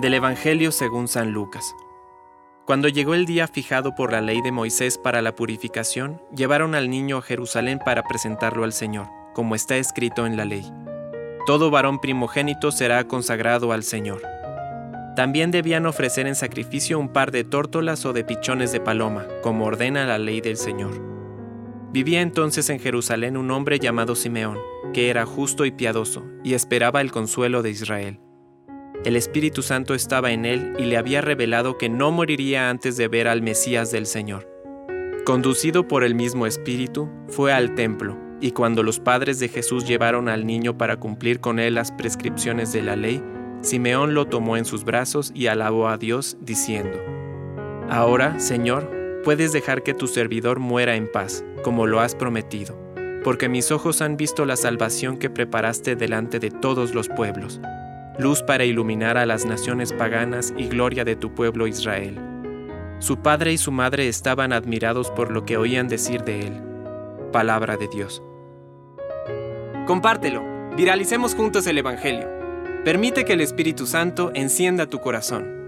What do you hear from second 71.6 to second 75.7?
el Evangelio. Permite que el Espíritu Santo encienda tu corazón.